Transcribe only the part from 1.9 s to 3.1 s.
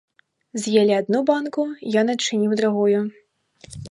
ён адчыніў другую.